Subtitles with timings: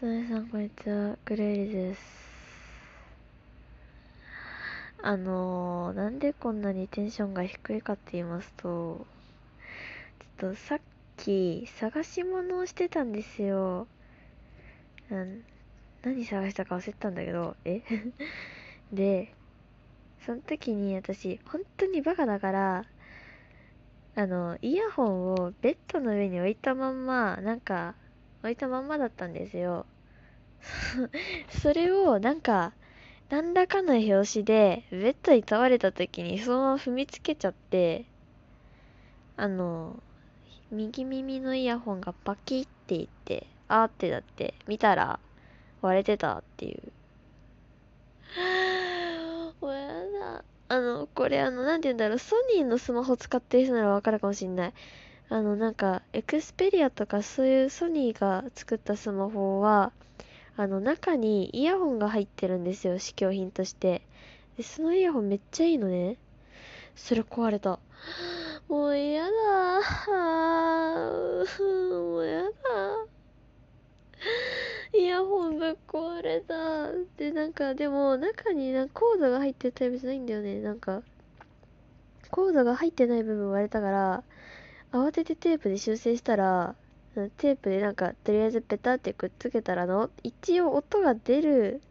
[0.00, 1.16] トメさんこんにちは。
[1.24, 2.00] グレイリです。
[5.00, 9.06] あのー、なんでこんなにテンションが低いかって言いますと
[10.40, 10.78] ちょっとさっ
[11.16, 13.86] き探し物をしてたんですよ。
[15.10, 15.42] なん
[16.02, 17.82] 何探したか忘れたんだけどえ？
[18.92, 19.32] で
[20.26, 22.84] その時に私本当にバカだから
[24.16, 27.94] あのイヤホンをベッドの上に置いたまんまなんか
[28.44, 29.86] 置いたまんまだったんですよ。
[31.62, 32.74] それをなんか
[33.30, 38.04] 何らかの拍子でベッドに倒れた時にそのまま踏みつけちゃって
[39.38, 39.98] あの
[40.70, 45.18] 右耳のイヤホンがパキっていってあーってなって見たら
[45.80, 46.92] 割れてたっていう。
[49.62, 49.88] もうや
[50.20, 50.44] だ。
[50.68, 52.18] あのこれあのなんて言うんだろう。
[52.18, 54.74] ソニーのスマホ使ってる人ならわかるかもしんない。
[55.30, 59.92] あのなんかエクスペリアとかそういうソニーが作ったスマホは
[60.56, 64.02] あの中にイヤホンが入ってるんですよ試供品として。
[64.56, 66.16] でそのイヤホンめっちゃいいのね。
[66.94, 67.80] それ壊れた。
[68.68, 69.30] もう嫌だ。
[71.90, 72.50] もう嫌だ。
[74.96, 76.92] イヤホンぶっ壊れた。
[77.16, 80.60] でなんかでも中になコードが入ってるタイプじゃないんだよね。
[80.60, 81.02] なんか
[82.30, 84.22] コードが入ってない部分割れたから
[84.94, 86.76] 慌ててテープで修正したら
[87.36, 91.82] テープでなんかとりあえずペタってくっつけたらの一応音が出る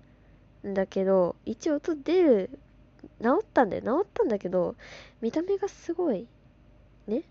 [0.66, 2.50] んだけど一応音出る
[3.22, 3.81] 治ったんだよ。
[3.81, 4.76] 治ったんだけど
[5.20, 6.26] 見た目がすごい。
[7.08, 7.24] ね？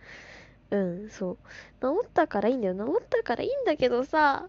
[0.72, 1.36] うんそう。
[1.82, 2.74] 治ったからいいんだよ。
[2.74, 4.48] 治ったからいいんだけどさ。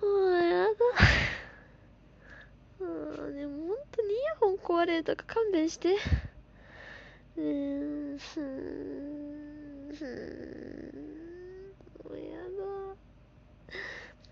[0.00, 0.70] もうやだ。
[2.80, 5.96] うんでも本当にイヤホン壊れるとか勘弁して。
[7.38, 10.08] うんふーんふん。
[12.04, 12.46] もうやだ。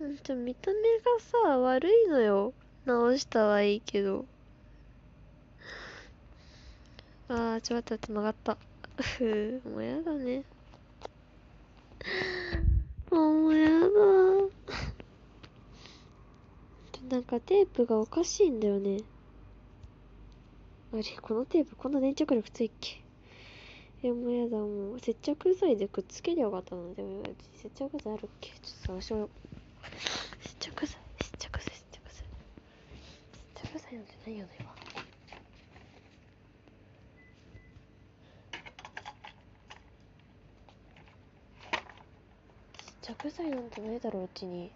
[0.01, 0.83] うんちょ見た目が
[1.19, 2.53] さ悪いのよ。
[2.87, 4.25] 直したはいいけど。
[7.29, 8.57] あーちょっと待って曲がった。
[9.03, 10.45] ふうもうやだね。
[13.11, 13.75] もうやだ。
[17.11, 19.03] なんかテープがおかしいんだよね。
[20.95, 23.03] あれこのテープこんな粘着力ついっけ？
[24.05, 28.51] えもうやだもう接着剤でくっつけりゃよかったのでも接着剤あるっけ？
[28.51, 29.31] ちょっと探しよう。
[30.41, 32.25] 接着剤接着剤接着剤。
[33.57, 34.73] 接着剤なんてないよね今。
[43.03, 44.71] 接着剤なんてないだろううちに。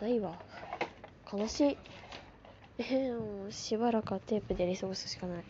[0.00, 0.36] ないわ。
[1.36, 1.78] 悲しい。
[2.78, 5.44] えー、もうしばらくはテープでやり過ごすしかない。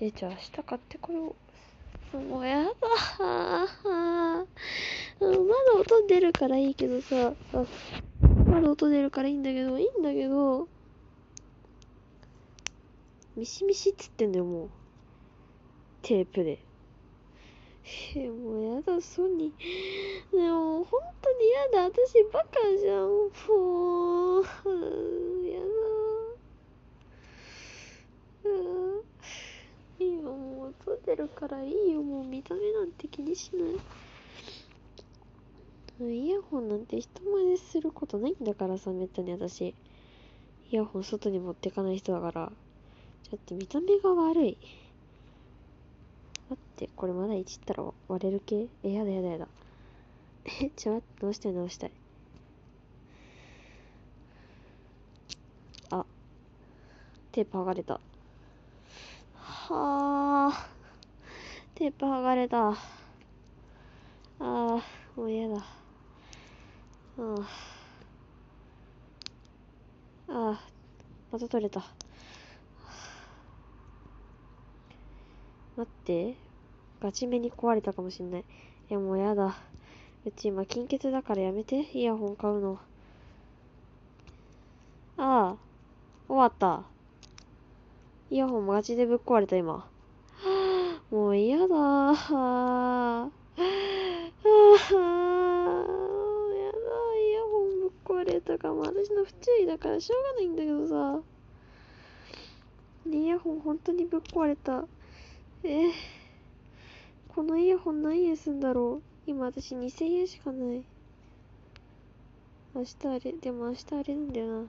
[0.00, 1.36] えじゃあ明日買ってこよ
[2.12, 2.18] う。
[2.18, 2.70] もうやだ。
[3.20, 3.66] ま
[5.20, 5.26] だ
[5.80, 7.34] 音出るからいいけどさ。
[8.46, 10.66] まだ音出るからいいんだけどいいんだけど。
[13.36, 14.70] ミシミシっつってんだよもう。
[16.02, 16.65] テープで。
[18.16, 20.36] えもうやだソニー。
[20.36, 21.84] でも本当にやだ。
[21.84, 22.46] 私バカ
[22.78, 23.08] じゃん。
[23.08, 24.44] もう
[25.46, 25.66] やだ。
[28.44, 29.02] うん
[29.98, 32.02] いいよもう撮ってるからいいよ。
[32.02, 33.64] もう見た目なんて気にしな
[36.04, 36.12] い。
[36.12, 39.74] イヤホンなんて人前ですることないんだからさめったに私。
[40.70, 42.46] イヤホン外に持ってかない人だから。
[42.46, 42.52] だ
[43.36, 44.58] って見た目が悪い。
[46.76, 48.68] ってこれまだいじったら割れる系？
[48.82, 49.48] えやだやだやだ。
[50.44, 51.90] え ちょ待って直したい直したい？
[55.90, 56.04] あ。
[57.32, 57.94] テープ剥がれた。
[59.34, 60.68] はあ。
[61.74, 62.68] テープ剥がれた。
[62.68, 62.74] あ
[64.38, 64.82] あ
[65.16, 65.56] もう嫌だ。
[65.56, 67.48] あ。
[70.28, 70.60] ああ
[71.32, 71.80] また取れた。
[75.74, 76.45] 待って。
[77.00, 78.40] ガチめに壊れたかもしんない。
[78.40, 78.44] い
[78.92, 79.56] やもうやだ。
[80.24, 81.88] うち今金欠だからやめて。
[81.92, 82.78] イヤホン買うの。
[85.18, 85.56] ああ
[86.28, 86.82] 終わった。
[88.30, 89.88] イヤホンマジでぶっ壊れた今。
[91.10, 91.66] もう嫌だ。
[91.66, 93.70] ーはああや
[96.72, 96.78] だ。
[97.18, 101.20] イヤホンぶっ壊れたから私の不注意だからしょうがないんだけどさ。
[103.08, 104.84] イヤホン本当にぶっ壊れた。
[105.62, 105.92] えー、
[107.36, 109.30] このイヤホン何円すんだろう？
[109.30, 110.82] 今私2000円しかない
[112.74, 114.68] 明日あれでも明日あれなんだよな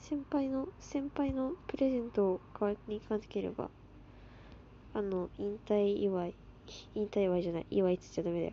[0.00, 3.68] 先輩の先輩のプレゼントを買いに行かなければ
[4.94, 6.34] あの、引退祝い、
[6.94, 8.52] 引退祝いじゃない、祝いっつっちゃダメだよ。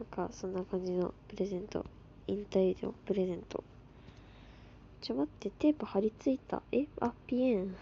[0.00, 1.86] なんか、そんな感じのプレゼント。
[2.26, 3.64] 引退のプレゼント。
[5.00, 6.60] ちょ、待って、テープ貼り付いた。
[6.72, 6.86] え？
[7.00, 7.74] あ、ピエン。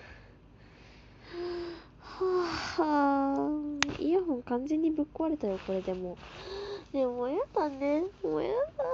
[2.19, 6.17] はあ、イヤホン完全にぶっ壊れたよ、これでも。
[6.93, 8.03] ねもやだね。
[8.23, 8.85] もうやだ。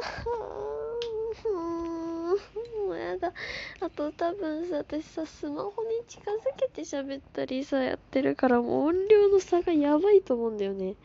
[2.86, 3.32] もうやだ。
[3.80, 10.96] あと多分さ、私さ、スマホに近づけて喋ったりさ、やってるから、もう音量の差がやばいと思うんだよね。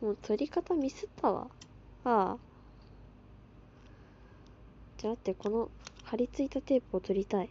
[0.00, 1.46] もう撮り方ミスったわ。
[2.04, 2.38] ああ。
[4.98, 5.70] じゃあってこの
[6.04, 7.48] 貼り付いたテープを取りたい。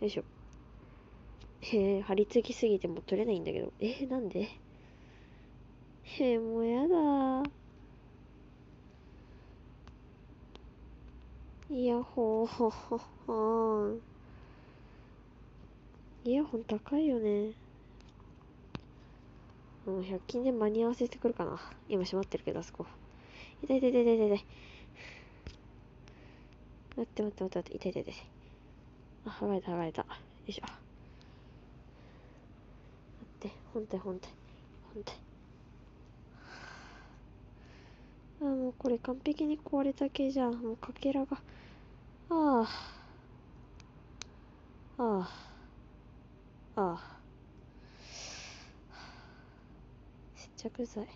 [0.00, 0.39] よいしょ。
[1.62, 3.72] へえ、貼り付きすぎても取れないんだけど。
[3.80, 4.48] えなんで？
[6.02, 7.42] へえ、もうやだ
[11.70, 13.96] イヤホン、ほほほ
[16.24, 17.52] イヤホン高いよね。
[19.86, 21.60] もう100均で間に合わせてくるかな。
[21.88, 22.86] 今閉まってるけど、あそこ。
[23.62, 24.44] 痛い痛い痛い痛い痛い。
[26.96, 28.14] 待って待って待って待って、痛い痛い痛い。
[29.26, 30.02] あ、剥がれた剥がれた。
[30.02, 30.08] よ
[30.46, 30.89] いしょ。
[33.72, 34.28] 本体本体。
[34.94, 35.14] 本体。
[38.42, 40.54] あ、もうこれ完璧に壊れた系じゃん。
[40.54, 41.36] もうかけらが。
[42.30, 42.68] ああ。
[44.98, 45.30] あ
[46.76, 46.80] あ。
[46.80, 47.20] ああ。
[50.34, 51.06] 接着剤。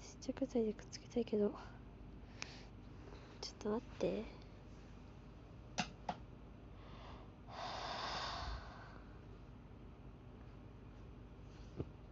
[0.00, 1.50] 接着剤でくっつけたいけど。
[3.40, 4.43] ちょっと待って。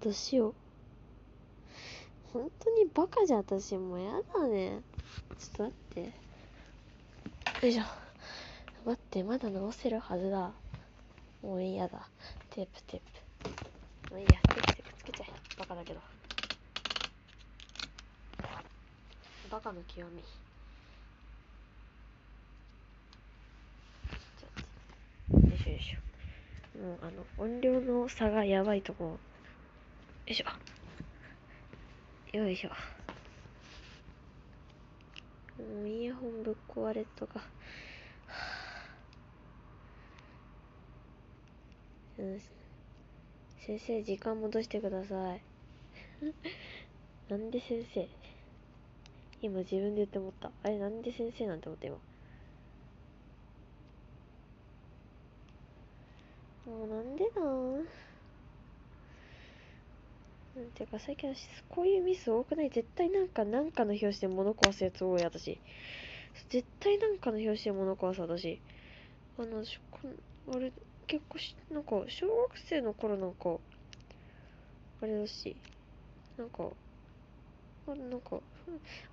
[0.02, 0.54] どうしよう。
[2.32, 4.80] 本当にバカじゃ私もうやだね。
[5.38, 5.94] ちょっと待っ
[7.60, 7.66] て。
[7.66, 7.84] よいしょ。
[8.84, 10.50] 待って、まだ直せるはずだ。
[11.40, 12.08] もう嫌だ。
[12.50, 13.00] テープ、テー
[14.08, 14.14] プ。
[14.14, 15.32] もういいや、テープでくっつけちゃえ。
[15.60, 16.00] バカだけど。
[19.50, 20.18] バカの極み。
[20.18, 20.24] よ
[25.54, 26.82] いしょよいしょ。
[26.82, 29.12] もうあの、音量の差がやばいと思う。
[29.12, 29.18] よ
[30.24, 32.36] よいしょ。
[32.36, 32.70] よいしょ。
[35.60, 37.40] もうイヤホンぶっ壊れとか。
[42.18, 42.40] うん。
[43.66, 45.42] 先生、時間戻してください。
[47.28, 48.08] なんで先生？
[49.40, 50.52] 今自分で言って思った。
[50.62, 51.98] あれ、なんで先生なんて思った今？
[56.66, 57.86] もうなんでなん？
[60.74, 62.70] ていうか最近私こういうミス多くない？
[62.70, 65.62] 絶対なんかなんかの表紙で物壊すやつ多い私。
[66.50, 68.60] 絶対なんかの表紙で物壊す私。
[69.38, 69.64] あの
[70.46, 70.72] 俺
[71.06, 73.58] 結構しなんか小学生の頃なんか
[75.00, 75.56] あれだし
[76.36, 76.70] なんか
[77.86, 78.40] あなんか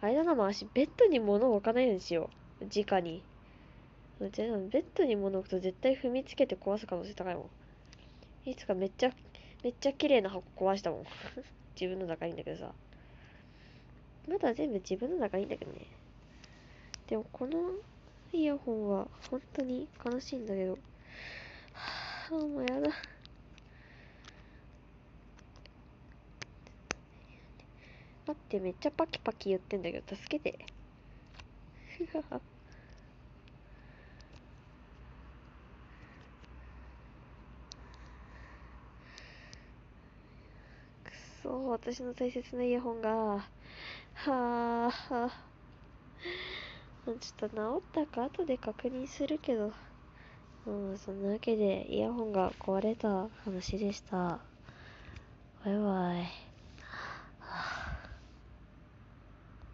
[0.01, 2.29] あれだなまあ私ベッドに物を置かないようにしよ。
[2.61, 3.23] う直に。
[4.19, 7.49] ベッドに物置くと絶対踏みつけて壊す可能性高いも
[8.45, 8.49] ん。
[8.49, 9.11] いつかめっちゃ
[9.63, 11.05] めっちゃ綺麗な箱壊したもん。
[11.79, 12.73] 自分の中いいんだけどさ。
[14.27, 15.87] まだ全部自分の中いいんだけどね。
[17.07, 17.71] でもこの
[18.31, 20.73] イヤホンは本当に悲しいんだけど。
[20.73, 20.79] は
[22.31, 22.89] あもうやだ。
[28.27, 30.59] 待ってめっちゃパキパキ言ってんだけど助けて。
[41.67, 43.45] 私の大切なイヤホンが、は
[44.23, 44.91] あ、
[47.05, 48.23] ちょっと治ったか？
[48.25, 49.71] 後で確認するけど、
[50.65, 54.39] うん、そんなわけでイヤホンが壊れた話でした。
[55.65, 56.48] バイバイ。